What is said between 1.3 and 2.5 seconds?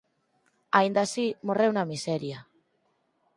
morreu na miseria.